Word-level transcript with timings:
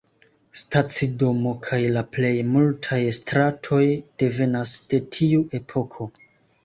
Stacidomo 0.59 1.51
kaj 1.67 1.79
la 1.97 2.03
plej 2.17 2.31
multaj 2.55 2.99
stratoj 3.21 3.83
devenas 4.25 4.75
de 4.95 5.03
tiu 5.19 5.45
epoko. 5.61 6.09